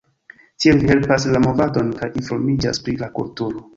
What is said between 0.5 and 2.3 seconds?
Tiel vi helpas la movadon kaj